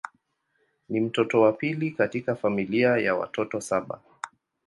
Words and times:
Ni 0.89 0.99
mtoto 0.99 1.41
wa 1.41 1.53
pili 1.53 1.91
katika 1.91 2.35
familia 2.35 2.97
ya 2.97 3.15
watoto 3.15 3.61
saba. 3.61 3.99